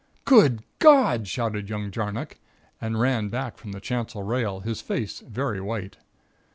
[0.25, 2.39] "Good God!" shouted young Jarnock,
[2.81, 5.97] and ran back from the chancel rail, his face very white.